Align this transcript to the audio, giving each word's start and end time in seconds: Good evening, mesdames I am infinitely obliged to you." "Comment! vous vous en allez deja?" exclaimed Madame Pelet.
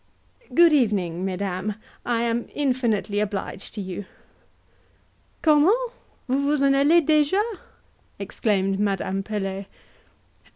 Good 0.51 0.73
evening, 0.73 1.23
mesdames 1.25 1.75
I 2.07 2.23
am 2.23 2.47
infinitely 2.55 3.19
obliged 3.19 3.75
to 3.75 3.81
you." 3.81 4.05
"Comment! 5.43 5.91
vous 6.27 6.41
vous 6.57 6.63
en 6.63 6.73
allez 6.73 7.01
deja?" 7.01 7.39
exclaimed 8.17 8.79
Madame 8.79 9.21
Pelet. 9.21 9.67